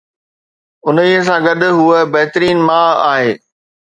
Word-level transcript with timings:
انهي 0.87 1.15
سان 1.27 1.39
گڏ، 1.45 1.61
هوء 1.77 1.99
بهترين 2.13 2.57
ماء 2.67 2.91
آهي 3.11 3.31